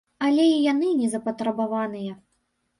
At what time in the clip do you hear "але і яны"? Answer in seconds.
0.27-0.89